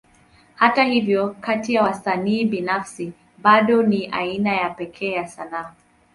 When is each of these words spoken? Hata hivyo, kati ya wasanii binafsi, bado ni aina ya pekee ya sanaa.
Hata 0.55 0.83
hivyo, 0.83 1.35
kati 1.41 1.73
ya 1.73 1.83
wasanii 1.83 2.45
binafsi, 2.45 3.13
bado 3.37 3.83
ni 3.83 4.07
aina 4.07 4.53
ya 4.55 4.69
pekee 4.69 5.11
ya 5.11 5.27
sanaa. 5.27 5.73